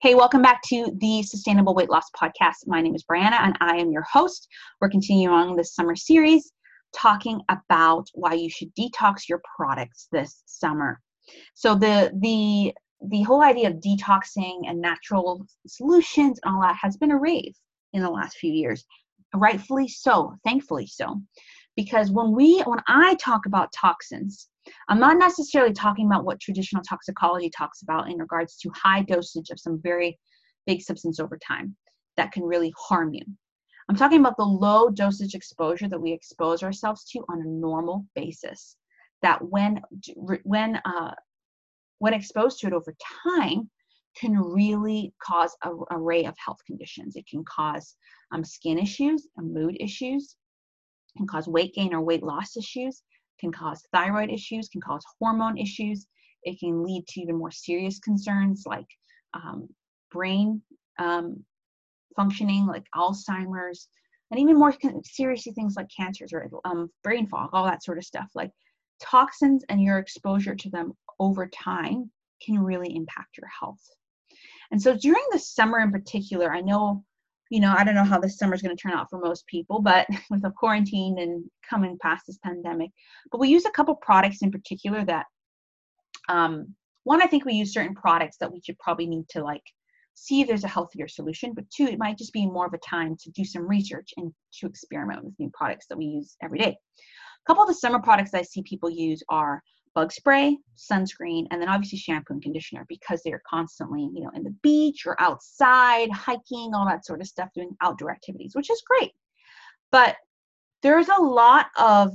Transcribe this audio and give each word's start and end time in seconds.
Hey, 0.00 0.14
welcome 0.14 0.42
back 0.42 0.62
to 0.68 0.96
the 1.00 1.24
Sustainable 1.24 1.74
Weight 1.74 1.90
Loss 1.90 2.10
Podcast. 2.16 2.68
My 2.68 2.80
name 2.80 2.94
is 2.94 3.02
Brianna 3.02 3.40
and 3.40 3.58
I 3.60 3.78
am 3.78 3.90
your 3.90 4.04
host. 4.08 4.46
We're 4.80 4.90
continuing 4.90 5.34
on 5.34 5.56
this 5.56 5.74
summer 5.74 5.96
series 5.96 6.52
talking 6.94 7.40
about 7.48 8.06
why 8.14 8.34
you 8.34 8.48
should 8.48 8.72
detox 8.76 9.28
your 9.28 9.42
products 9.56 10.06
this 10.12 10.44
summer. 10.46 11.00
So 11.54 11.74
the 11.74 12.12
the 12.20 12.72
the 13.08 13.22
whole 13.22 13.42
idea 13.42 13.70
of 13.70 13.80
detoxing 13.80 14.68
and 14.68 14.80
natural 14.80 15.44
solutions 15.66 16.38
and 16.44 16.54
all 16.54 16.62
that 16.62 16.78
has 16.80 16.96
been 16.96 17.10
a 17.10 17.18
rave 17.18 17.56
in 17.92 18.00
the 18.00 18.08
last 18.08 18.36
few 18.36 18.52
years. 18.52 18.84
Rightfully 19.34 19.88
so, 19.88 20.36
thankfully 20.44 20.86
so. 20.86 21.20
Because 21.78 22.10
when 22.10 22.32
we 22.32 22.60
when 22.62 22.82
I 22.88 23.14
talk 23.20 23.46
about 23.46 23.72
toxins, 23.72 24.48
I'm 24.88 24.98
not 24.98 25.16
necessarily 25.16 25.72
talking 25.72 26.06
about 26.06 26.24
what 26.24 26.40
traditional 26.40 26.82
toxicology 26.82 27.50
talks 27.56 27.82
about 27.82 28.10
in 28.10 28.18
regards 28.18 28.56
to 28.56 28.70
high 28.74 29.02
dosage 29.02 29.50
of 29.50 29.60
some 29.60 29.80
very 29.80 30.18
big 30.66 30.82
substance 30.82 31.20
over 31.20 31.38
time 31.38 31.76
that 32.16 32.32
can 32.32 32.42
really 32.42 32.74
harm 32.76 33.14
you. 33.14 33.22
I'm 33.88 33.94
talking 33.94 34.18
about 34.18 34.36
the 34.36 34.42
low 34.42 34.90
dosage 34.90 35.36
exposure 35.36 35.88
that 35.88 36.00
we 36.00 36.10
expose 36.12 36.64
ourselves 36.64 37.04
to 37.12 37.20
on 37.28 37.42
a 37.42 37.48
normal 37.48 38.04
basis. 38.16 38.74
That 39.22 39.38
when 39.40 39.80
when 40.42 40.80
uh, 40.84 41.14
when 42.00 42.12
exposed 42.12 42.58
to 42.58 42.66
it 42.66 42.72
over 42.72 42.92
time, 43.22 43.70
can 44.16 44.36
really 44.36 45.14
cause 45.22 45.56
a 45.62 45.70
array 45.92 46.24
of 46.24 46.34
health 46.44 46.58
conditions. 46.66 47.14
It 47.14 47.28
can 47.30 47.44
cause 47.44 47.94
um, 48.32 48.42
skin 48.42 48.80
issues, 48.80 49.28
and 49.36 49.54
mood 49.54 49.76
issues, 49.78 50.34
can 51.16 51.26
cause 51.26 51.48
weight 51.48 51.74
gain 51.74 51.94
or 51.94 52.00
weight 52.00 52.22
loss 52.22 52.56
issues, 52.56 53.02
can 53.40 53.52
cause 53.52 53.82
thyroid 53.92 54.30
issues, 54.30 54.68
can 54.68 54.80
cause 54.80 55.04
hormone 55.20 55.58
issues. 55.58 56.06
It 56.42 56.58
can 56.60 56.84
lead 56.84 57.06
to 57.08 57.20
even 57.20 57.36
more 57.36 57.50
serious 57.50 57.98
concerns 57.98 58.64
like 58.66 58.86
um, 59.34 59.68
brain 60.10 60.62
um, 60.98 61.44
functioning, 62.16 62.66
like 62.66 62.84
Alzheimer's, 62.94 63.88
and 64.30 64.40
even 64.40 64.58
more 64.58 64.74
seriously 65.04 65.52
things 65.52 65.74
like 65.76 65.88
cancers 65.94 66.32
or 66.32 66.48
um, 66.64 66.90
brain 67.02 67.26
fog, 67.26 67.50
all 67.52 67.64
that 67.64 67.82
sort 67.82 67.98
of 67.98 68.04
stuff. 68.04 68.28
Like 68.34 68.50
toxins 69.00 69.64
and 69.68 69.82
your 69.82 69.98
exposure 69.98 70.54
to 70.54 70.70
them 70.70 70.92
over 71.18 71.48
time 71.48 72.10
can 72.44 72.58
really 72.58 72.94
impact 72.94 73.36
your 73.38 73.48
health. 73.48 73.80
And 74.70 74.80
so 74.80 74.96
during 74.96 75.24
the 75.32 75.38
summer 75.38 75.80
in 75.80 75.90
particular, 75.90 76.52
I 76.52 76.60
know 76.60 77.04
you 77.50 77.60
know, 77.60 77.74
I 77.76 77.84
don't 77.84 77.94
know 77.94 78.04
how 78.04 78.18
this 78.18 78.38
summer 78.38 78.54
is 78.54 78.62
going 78.62 78.76
to 78.76 78.80
turn 78.80 78.92
out 78.92 79.08
for 79.08 79.18
most 79.18 79.46
people, 79.46 79.80
but 79.80 80.06
with 80.30 80.42
the 80.42 80.50
quarantine 80.50 81.18
and 81.18 81.44
coming 81.68 81.98
past 82.00 82.26
this 82.26 82.38
pandemic, 82.44 82.90
but 83.30 83.40
we 83.40 83.48
use 83.48 83.64
a 83.64 83.70
couple 83.70 83.94
products 83.96 84.42
in 84.42 84.50
particular 84.50 85.04
that, 85.04 85.26
um, 86.28 86.74
one, 87.04 87.22
I 87.22 87.26
think 87.26 87.44
we 87.44 87.54
use 87.54 87.72
certain 87.72 87.94
products 87.94 88.36
that 88.38 88.52
we 88.52 88.60
should 88.60 88.78
probably 88.78 89.06
need 89.06 89.28
to 89.30 89.42
like 89.42 89.62
see 90.14 90.40
if 90.40 90.48
there's 90.48 90.64
a 90.64 90.68
healthier 90.68 91.08
solution, 91.08 91.54
but 91.54 91.70
two, 91.70 91.84
it 91.84 91.98
might 91.98 92.18
just 92.18 92.32
be 92.32 92.44
more 92.44 92.66
of 92.66 92.74
a 92.74 92.78
time 92.78 93.16
to 93.20 93.30
do 93.30 93.44
some 93.44 93.66
research 93.66 94.10
and 94.16 94.32
to 94.52 94.66
experiment 94.66 95.24
with 95.24 95.38
new 95.38 95.50
products 95.54 95.86
that 95.88 95.96
we 95.96 96.04
use 96.04 96.36
every 96.42 96.58
day. 96.58 96.70
A 96.70 97.46
couple 97.46 97.62
of 97.62 97.68
the 97.68 97.74
summer 97.74 98.00
products 98.00 98.34
I 98.34 98.42
see 98.42 98.62
people 98.62 98.90
use 98.90 99.22
are 99.30 99.62
bug 99.94 100.12
spray, 100.12 100.56
sunscreen, 100.76 101.46
and 101.50 101.60
then 101.60 101.68
obviously 101.68 101.98
shampoo 101.98 102.34
and 102.34 102.42
conditioner 102.42 102.84
because 102.88 103.22
they're 103.22 103.42
constantly, 103.48 104.10
you 104.14 104.22
know, 104.22 104.30
in 104.34 104.42
the 104.42 104.54
beach 104.62 105.06
or 105.06 105.20
outside, 105.20 106.10
hiking, 106.10 106.72
all 106.74 106.86
that 106.86 107.04
sort 107.04 107.20
of 107.20 107.26
stuff, 107.26 107.48
doing 107.54 107.76
outdoor 107.80 108.10
activities, 108.10 108.52
which 108.54 108.70
is 108.70 108.82
great. 108.86 109.12
But 109.90 110.16
there's 110.82 111.08
a 111.08 111.20
lot 111.20 111.66
of 111.78 112.12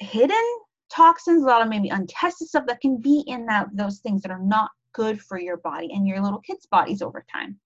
hidden 0.00 0.44
toxins, 0.90 1.42
a 1.42 1.46
lot 1.46 1.62
of 1.62 1.68
maybe 1.68 1.88
untested 1.88 2.48
stuff 2.48 2.66
that 2.66 2.80
can 2.80 3.00
be 3.00 3.24
in 3.26 3.46
that 3.46 3.68
those 3.72 3.98
things 4.00 4.22
that 4.22 4.30
are 4.30 4.42
not 4.42 4.70
good 4.92 5.20
for 5.20 5.38
your 5.38 5.56
body 5.58 5.90
and 5.92 6.06
your 6.06 6.20
little 6.20 6.40
kids' 6.40 6.66
bodies 6.66 7.02
over 7.02 7.24
time. 7.32 7.58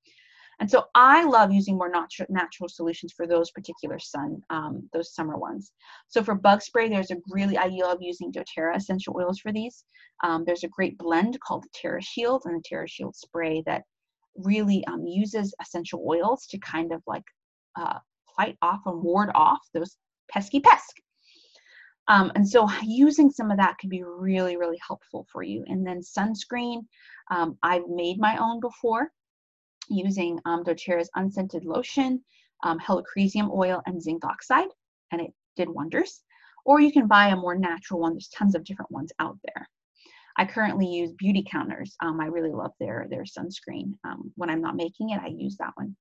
And 0.60 0.68
so 0.70 0.86
I 0.94 1.24
love 1.24 1.52
using 1.52 1.76
more 1.76 1.88
natural 1.88 2.26
natural 2.30 2.68
solutions 2.68 3.12
for 3.12 3.26
those 3.26 3.50
particular 3.52 3.98
sun, 3.98 4.42
um, 4.50 4.88
those 4.92 5.14
summer 5.14 5.36
ones. 5.36 5.72
So 6.08 6.22
for 6.22 6.34
bug 6.34 6.62
spray, 6.62 6.88
there's 6.88 7.12
a 7.12 7.16
really, 7.30 7.56
I 7.56 7.66
love 7.66 7.98
using 8.00 8.32
doTERRA 8.32 8.76
essential 8.76 9.14
oils 9.16 9.38
for 9.38 9.52
these. 9.52 9.84
Um, 10.24 10.44
there's 10.44 10.64
a 10.64 10.68
great 10.68 10.98
blend 10.98 11.38
called 11.40 11.62
the 11.62 11.68
Terra 11.74 12.02
Shield 12.02 12.42
and 12.44 12.56
the 12.56 12.62
Terra 12.64 12.88
Shield 12.88 13.14
spray 13.14 13.62
that 13.66 13.82
really 14.34 14.84
um, 14.86 15.06
uses 15.06 15.54
essential 15.60 16.04
oils 16.08 16.46
to 16.46 16.58
kind 16.58 16.92
of 16.92 17.02
like 17.06 17.24
uh, 17.76 17.98
fight 18.36 18.56
off 18.62 18.80
and 18.86 19.02
ward 19.02 19.30
off 19.34 19.60
those 19.74 19.96
pesky 20.30 20.60
pests. 20.60 20.92
Um, 22.08 22.32
and 22.34 22.48
so 22.48 22.66
using 22.82 23.30
some 23.30 23.50
of 23.50 23.58
that 23.58 23.76
could 23.78 23.90
be 23.90 24.02
really, 24.02 24.56
really 24.56 24.78
helpful 24.86 25.26
for 25.30 25.42
you. 25.42 25.62
And 25.68 25.86
then 25.86 26.00
sunscreen, 26.00 26.80
um, 27.30 27.58
I've 27.62 27.86
made 27.86 28.18
my 28.18 28.38
own 28.38 28.60
before 28.60 29.10
using 29.88 30.38
um, 30.44 30.64
doTERRA's 30.64 31.10
unscented 31.14 31.64
lotion, 31.64 32.22
um, 32.64 32.78
helichrysum 32.78 33.50
oil, 33.50 33.82
and 33.86 34.02
zinc 34.02 34.24
oxide, 34.24 34.68
and 35.12 35.20
it 35.20 35.32
did 35.56 35.68
wonders. 35.68 36.22
Or 36.64 36.80
you 36.80 36.92
can 36.92 37.06
buy 37.06 37.28
a 37.28 37.36
more 37.36 37.56
natural 37.56 38.00
one. 38.00 38.12
There's 38.12 38.28
tons 38.28 38.54
of 38.54 38.64
different 38.64 38.90
ones 38.90 39.12
out 39.18 39.38
there. 39.44 39.68
I 40.36 40.44
currently 40.44 40.86
use 40.86 41.12
Beautycounter's. 41.22 41.96
Um, 42.00 42.20
I 42.20 42.26
really 42.26 42.52
love 42.52 42.72
their 42.78 43.06
their 43.10 43.24
sunscreen. 43.24 43.94
Um, 44.04 44.32
when 44.36 44.50
I'm 44.50 44.60
not 44.60 44.76
making 44.76 45.10
it, 45.10 45.20
I 45.20 45.28
use 45.28 45.56
that 45.58 45.72
one. 45.74 45.96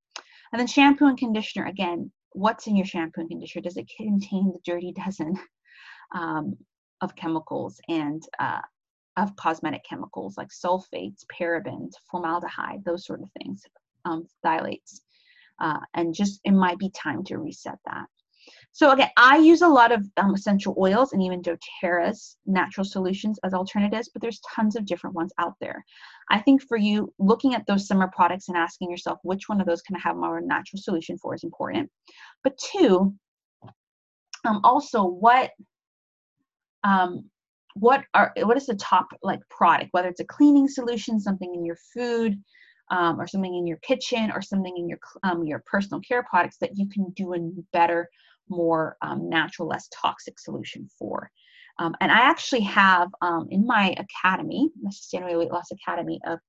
And 0.52 0.60
then 0.60 0.68
shampoo 0.68 1.08
and 1.08 1.18
conditioner. 1.18 1.66
Again, 1.66 2.12
what's 2.34 2.68
in 2.68 2.76
your 2.76 2.86
shampoo 2.86 3.22
and 3.22 3.30
conditioner? 3.30 3.64
Does 3.64 3.78
it 3.78 3.92
contain 3.98 4.54
the 4.54 4.60
dirty 4.64 4.94
dozen 4.94 5.36
um, 6.14 6.56
of 7.02 7.16
chemicals 7.16 7.80
and 7.90 8.24
uh, 8.40 8.62
of 9.18 9.36
cosmetic 9.36 9.84
chemicals 9.84 10.38
like 10.38 10.50
sulfates, 10.50 11.26
parabens, 11.32 11.94
formaldehyde, 12.10 12.84
those 12.86 13.06
sort 13.06 13.22
of 13.22 13.30
things, 13.42 13.64
um, 14.06 14.28
phthalates. 14.46 15.02
Uh, 15.60 15.80
and 15.96 16.14
just 16.14 16.40
it 16.44 16.52
might 16.52 16.78
be 16.78 16.90
time 16.92 17.24
to 17.24 17.38
reset 17.38 17.80
that. 17.86 18.06
So 18.72 18.92
again, 18.92 19.10
I 19.18 19.38
use 19.38 19.64
a 19.64 19.68
lot 19.68 19.92
of 19.92 20.06
um, 20.18 20.36
essential 20.36 20.76
oils 20.78 21.12
and 21.12 21.22
even 21.24 21.42
doTERRA's 21.42 22.38
natural 22.46 22.86
solutions 22.86 23.40
as 23.44 23.54
alternatives, 23.54 24.10
but 24.14 24.22
there's 24.22 24.40
tons 24.56 24.76
of 24.76 24.86
different 24.86 25.16
ones 25.16 25.34
out 25.40 25.56
there. 25.60 25.84
I 26.30 26.40
think 26.40 26.62
for 26.62 26.78
you, 26.78 27.12
looking 27.18 27.56
at 27.56 27.66
those 27.66 27.88
summer 27.88 28.10
products 28.16 28.50
and 28.50 28.58
asking 28.58 28.92
yourself 28.92 29.20
which 29.24 29.50
one 29.50 29.60
of 29.60 29.68
those 29.68 29.82
can 29.82 29.96
I 29.96 30.00
have 30.00 30.16
more 30.16 30.40
natural 30.42 30.80
solution 30.80 31.18
for 31.18 31.34
is 31.34 31.44
important. 31.44 31.90
But 32.44 32.58
two, 32.58 33.16
um, 34.46 34.62
also 34.64 35.04
what 35.04 35.52
um, 36.84 37.30
what 37.80 38.04
are 38.14 38.32
what 38.44 38.58
is 38.58 38.66
the 38.66 38.76
top 38.76 39.08
like 39.22 39.40
product? 39.50 39.90
Whether 39.92 40.10
it's 40.10 40.20
a 40.20 40.26
cleaning 40.26 40.68
solution 40.68 41.20
something 41.20 41.54
in 41.54 41.66
your 41.66 41.78
food 41.94 42.42
um, 42.90 43.20
or 43.20 43.28
something 43.28 43.56
in 43.56 43.68
your 43.68 43.78
kitchen 43.78 44.32
or 44.32 44.42
something 44.42 44.76
in 44.78 44.88
your 44.88 45.00
um, 45.24 45.44
your 45.44 45.64
personal 45.66 46.02
care 46.02 46.24
products 46.24 46.58
that 46.62 46.78
you 46.78 46.88
can 46.90 47.12
do 47.16 47.34
a 47.34 47.40
better 47.74 48.10
more 48.50 48.98
um, 49.02 49.30
natural 49.30 49.68
less 49.68 49.90
toxic 49.94 50.40
solution 50.40 50.88
for. 50.98 51.30
Um, 51.80 51.94
and 52.02 52.12
i 52.12 52.22
actually 52.22 52.62
have 52.62 53.10
um, 53.22 53.48
in 53.52 53.64
my 53.66 53.96
academy 54.00 54.72
the 54.82 54.92
sustainable 54.92 55.38
weight 55.38 55.52
loss 55.52 55.70
academy 55.72 56.20
a, 56.26 56.40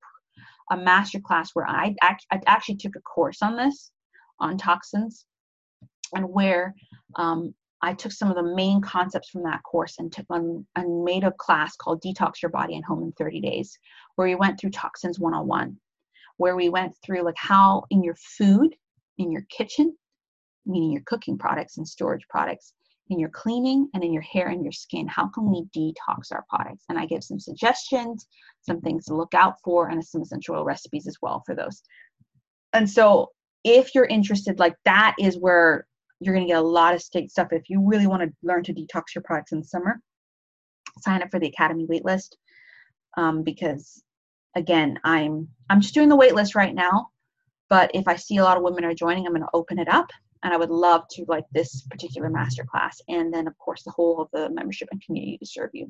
a 0.71 0.77
master 0.77 1.19
class 1.19 1.51
where 1.53 1.67
I, 1.67 1.93
I 2.01 2.15
actually 2.47 2.77
took 2.77 2.95
a 2.95 3.01
course 3.01 3.43
on 3.43 3.55
this 3.55 3.91
on 4.39 4.57
toxins 4.57 5.25
and 6.15 6.27
where 6.29 6.73
um, 7.15 7.53
I 7.81 7.93
took 7.93 8.11
some 8.11 8.29
of 8.29 8.35
the 8.35 8.55
main 8.55 8.81
concepts 8.81 9.29
from 9.29 9.43
that 9.43 9.63
course 9.63 9.95
and 9.99 10.11
took 10.11 10.25
on 10.29 10.65
and 10.75 11.03
made 11.03 11.23
a 11.23 11.31
class 11.31 11.75
called 11.75 12.01
Detox 12.01 12.41
Your 12.41 12.51
Body 12.51 12.75
and 12.75 12.83
Home 12.85 13.03
in 13.03 13.11
30 13.13 13.39
Days, 13.41 13.77
where 14.15 14.27
we 14.27 14.35
went 14.35 14.59
through 14.59 14.71
toxins 14.71 15.19
101, 15.19 15.77
where 16.37 16.55
we 16.55 16.69
went 16.69 16.93
through 17.05 17.23
like 17.23 17.37
how 17.37 17.83
in 17.89 18.03
your 18.03 18.15
food, 18.15 18.75
in 19.17 19.31
your 19.31 19.45
kitchen, 19.49 19.95
meaning 20.65 20.91
your 20.91 21.03
cooking 21.05 21.37
products 21.37 21.77
and 21.77 21.87
storage 21.87 22.27
products, 22.29 22.73
in 23.09 23.19
your 23.19 23.29
cleaning 23.29 23.89
and 23.93 24.03
in 24.03 24.13
your 24.13 24.21
hair 24.23 24.49
and 24.49 24.63
your 24.63 24.71
skin, 24.71 25.07
how 25.07 25.27
can 25.27 25.49
we 25.49 25.65
detox 25.75 26.31
our 26.31 26.45
products? 26.49 26.85
And 26.89 26.99
I 26.99 27.05
give 27.05 27.23
some 27.23 27.39
suggestions, 27.39 28.27
some 28.61 28.81
things 28.81 29.05
to 29.05 29.15
look 29.15 29.33
out 29.33 29.55
for, 29.63 29.89
and 29.89 30.03
some 30.05 30.21
essential 30.21 30.55
oil 30.55 30.63
recipes 30.63 31.07
as 31.07 31.17
well 31.21 31.41
for 31.45 31.55
those. 31.55 31.81
And 32.73 32.87
so 32.87 33.29
if 33.63 33.95
you're 33.95 34.05
interested, 34.05 34.59
like 34.59 34.75
that 34.85 35.15
is 35.19 35.37
where 35.37 35.87
you're 36.19 36.33
going 36.33 36.45
to 36.45 36.51
get 36.51 36.59
a 36.59 36.61
lot 36.61 36.93
of 36.93 37.01
state 37.01 37.31
stuff. 37.31 37.49
If 37.51 37.69
you 37.69 37.85
really 37.87 38.07
want 38.07 38.23
to 38.23 38.33
learn 38.43 38.63
to 38.63 38.73
detox 38.73 39.15
your 39.15 39.21
products 39.23 39.51
in 39.51 39.59
the 39.59 39.65
summer, 39.65 40.01
sign 41.01 41.21
up 41.21 41.31
for 41.31 41.39
the 41.39 41.47
Academy 41.47 41.87
waitlist 41.87 42.35
um, 43.17 43.43
because 43.43 44.03
again, 44.55 44.99
I'm 45.03 45.47
I'm 45.69 45.81
just 45.81 45.93
doing 45.93 46.09
the 46.09 46.17
waitlist 46.17 46.55
right 46.55 46.73
now. 46.73 47.07
But 47.69 47.91
if 47.93 48.07
I 48.07 48.15
see 48.15 48.37
a 48.37 48.43
lot 48.43 48.57
of 48.57 48.63
women 48.63 48.83
are 48.83 48.95
joining, 48.95 49.25
I'm 49.25 49.33
going 49.33 49.43
to 49.43 49.49
open 49.53 49.77
it 49.77 49.87
up, 49.87 50.09
and 50.43 50.51
I 50.51 50.57
would 50.57 50.71
love 50.71 51.03
to 51.11 51.25
like 51.27 51.45
this 51.51 51.83
particular 51.83 52.29
masterclass, 52.29 52.99
and 53.07 53.33
then 53.33 53.47
of 53.47 53.57
course 53.57 53.83
the 53.83 53.91
whole 53.91 54.21
of 54.21 54.29
the 54.33 54.49
membership 54.49 54.89
and 54.91 55.01
community 55.01 55.37
to 55.37 55.45
serve 55.45 55.69
you. 55.73 55.87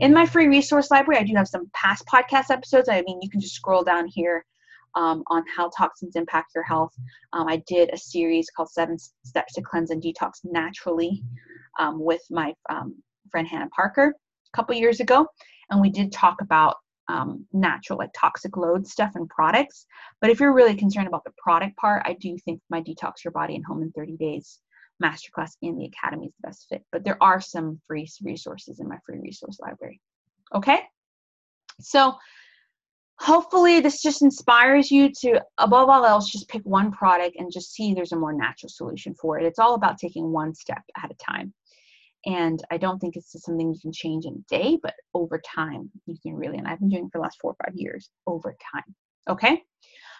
In 0.00 0.14
my 0.14 0.26
free 0.26 0.46
resource 0.46 0.90
library, 0.90 1.20
I 1.20 1.24
do 1.24 1.34
have 1.34 1.48
some 1.48 1.70
past 1.74 2.06
podcast 2.06 2.50
episodes. 2.50 2.88
I 2.88 3.02
mean, 3.02 3.20
you 3.20 3.30
can 3.30 3.40
just 3.40 3.54
scroll 3.54 3.82
down 3.82 4.06
here 4.06 4.44
um, 4.94 5.22
on 5.28 5.44
how 5.54 5.70
toxins 5.76 6.16
impact 6.16 6.52
your 6.54 6.64
health. 6.64 6.92
Um, 7.32 7.48
I 7.48 7.62
did 7.66 7.90
a 7.92 7.98
series 7.98 8.50
called 8.50 8.70
Seven 8.70 8.96
Steps 9.24 9.54
to 9.54 9.62
Cleanse 9.62 9.90
and 9.90 10.02
Detox 10.02 10.40
Naturally 10.44 11.22
um, 11.78 12.02
with 12.02 12.22
my 12.30 12.54
um, 12.70 12.96
friend 13.30 13.46
Hannah 13.46 13.68
Parker 13.74 14.14
a 14.52 14.56
couple 14.56 14.74
years 14.74 15.00
ago. 15.00 15.26
And 15.70 15.80
we 15.80 15.90
did 15.90 16.12
talk 16.12 16.40
about 16.40 16.76
um, 17.08 17.46
natural, 17.52 17.98
like 17.98 18.10
toxic 18.18 18.56
load 18.56 18.86
stuff 18.86 19.12
and 19.14 19.28
products. 19.28 19.86
But 20.20 20.30
if 20.30 20.40
you're 20.40 20.52
really 20.52 20.74
concerned 20.74 21.08
about 21.08 21.24
the 21.24 21.32
product 21.42 21.76
part, 21.76 22.02
I 22.04 22.14
do 22.14 22.36
think 22.44 22.60
my 22.70 22.82
Detox 22.82 23.24
Your 23.24 23.32
Body 23.32 23.54
and 23.54 23.64
Home 23.64 23.82
in 23.82 23.92
30 23.92 24.16
Days 24.16 24.60
masterclass 25.02 25.52
in 25.62 25.76
the 25.78 25.86
academy 25.86 26.26
is 26.26 26.32
the 26.40 26.48
best 26.48 26.66
fit. 26.68 26.84
But 26.92 27.04
there 27.04 27.22
are 27.22 27.40
some 27.40 27.80
free 27.86 28.08
resources 28.22 28.80
in 28.80 28.88
my 28.88 28.98
free 29.06 29.18
resource 29.20 29.58
library. 29.60 30.00
Okay? 30.54 30.80
So 31.80 32.14
hopefully 33.20 33.80
this 33.80 34.00
just 34.00 34.22
inspires 34.22 34.90
you 34.90 35.10
to 35.20 35.40
above 35.58 35.88
all 35.88 36.04
else 36.04 36.30
just 36.30 36.48
pick 36.48 36.62
one 36.62 36.92
product 36.92 37.36
and 37.36 37.52
just 37.52 37.72
see 37.72 37.92
there's 37.92 38.12
a 38.12 38.16
more 38.16 38.32
natural 38.32 38.68
solution 38.68 39.14
for 39.14 39.38
it. 39.38 39.44
It's 39.44 39.58
all 39.58 39.74
about 39.74 39.98
taking 39.98 40.32
one 40.32 40.54
step 40.54 40.82
at 41.02 41.10
a 41.10 41.14
time. 41.14 41.52
And 42.26 42.62
I 42.70 42.76
don't 42.78 42.98
think 42.98 43.16
it's 43.16 43.34
something 43.42 43.72
you 43.72 43.80
can 43.80 43.92
change 43.92 44.24
in 44.24 44.34
a 44.34 44.54
day, 44.54 44.78
but 44.82 44.94
over 45.14 45.40
time 45.40 45.90
you 46.06 46.16
can 46.22 46.34
really, 46.34 46.58
and 46.58 46.66
I've 46.66 46.80
been 46.80 46.88
doing 46.88 47.06
it 47.06 47.12
for 47.12 47.18
the 47.18 47.22
last 47.22 47.38
four 47.40 47.52
or 47.52 47.56
five 47.64 47.74
years, 47.76 48.10
over 48.26 48.56
time. 48.72 48.94
Okay? 49.28 49.62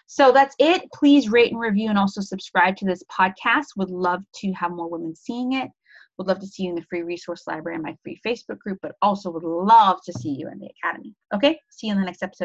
So 0.07 0.31
that's 0.31 0.55
it. 0.59 0.83
Please 0.93 1.29
rate 1.29 1.51
and 1.51 1.59
review 1.59 1.89
and 1.89 1.97
also 1.97 2.21
subscribe 2.21 2.75
to 2.77 2.85
this 2.85 3.03
podcast. 3.11 3.65
Would 3.77 3.91
love 3.91 4.23
to 4.37 4.51
have 4.53 4.71
more 4.71 4.89
women 4.89 5.15
seeing 5.15 5.53
it. 5.53 5.69
Would 6.17 6.27
love 6.27 6.39
to 6.39 6.47
see 6.47 6.63
you 6.63 6.69
in 6.69 6.75
the 6.75 6.81
free 6.89 7.03
resource 7.03 7.43
library 7.47 7.75
and 7.75 7.83
my 7.83 7.95
free 8.03 8.19
Facebook 8.25 8.59
group, 8.59 8.79
but 8.81 8.95
also 9.01 9.29
would 9.29 9.43
love 9.43 9.99
to 10.05 10.13
see 10.13 10.31
you 10.31 10.49
in 10.49 10.59
the 10.59 10.69
academy. 10.83 11.15
Okay? 11.33 11.59
See 11.69 11.87
you 11.87 11.93
in 11.93 11.99
the 11.99 12.05
next 12.05 12.23
episode. 12.23 12.37